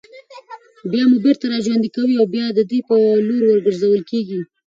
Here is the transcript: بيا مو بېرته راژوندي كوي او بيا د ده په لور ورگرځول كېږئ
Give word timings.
بيا 0.91 1.03
مو 1.09 1.17
بېرته 1.25 1.45
راژوندي 1.53 1.89
كوي 1.95 2.15
او 2.17 2.25
بيا 2.33 2.45
د 2.53 2.59
ده 2.69 2.79
په 2.89 2.95
لور 3.27 3.41
ورگرځول 3.47 4.01
كېږئ 4.09 4.39